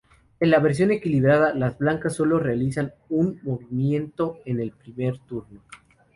[0.39, 5.61] En la versión equilibrada, las blancas solo realizan un movimiento en el primer turno.